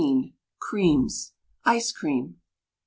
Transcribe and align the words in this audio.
CREAMS. 0.57 1.33
ICE 1.63 1.91
CREAM. 1.93 2.41